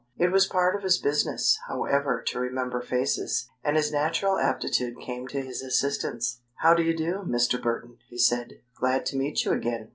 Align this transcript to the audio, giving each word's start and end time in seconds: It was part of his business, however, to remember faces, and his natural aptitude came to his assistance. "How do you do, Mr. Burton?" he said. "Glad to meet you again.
It 0.17 0.31
was 0.31 0.47
part 0.47 0.75
of 0.75 0.81
his 0.81 0.97
business, 0.97 1.59
however, 1.67 2.23
to 2.29 2.39
remember 2.39 2.81
faces, 2.81 3.51
and 3.63 3.75
his 3.75 3.91
natural 3.91 4.39
aptitude 4.39 4.95
came 4.99 5.27
to 5.27 5.43
his 5.43 5.61
assistance. 5.61 6.41
"How 6.55 6.73
do 6.73 6.81
you 6.81 6.97
do, 6.97 7.23
Mr. 7.27 7.61
Burton?" 7.61 7.99
he 8.09 8.17
said. 8.17 8.61
"Glad 8.75 9.05
to 9.05 9.15
meet 9.17 9.45
you 9.45 9.51
again. 9.51 9.89